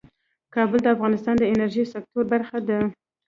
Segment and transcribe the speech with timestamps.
[0.53, 2.79] کابل د افغانستان د انرژۍ سکتور برخه ده.